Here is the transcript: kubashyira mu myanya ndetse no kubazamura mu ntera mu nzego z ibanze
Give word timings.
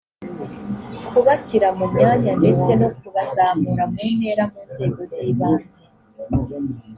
kubashyira 1.07 1.67
mu 1.77 1.85
myanya 1.93 2.31
ndetse 2.39 2.71
no 2.81 2.87
kubazamura 2.97 3.83
mu 3.91 4.01
ntera 4.17 4.43
mu 4.51 4.61
nzego 4.69 5.01
z 5.11 5.13
ibanze 5.29 5.81